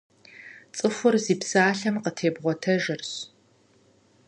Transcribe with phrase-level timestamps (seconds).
[0.75, 3.11] ЦӀыхур зи псалъэм къытебгъуэтэжырщ.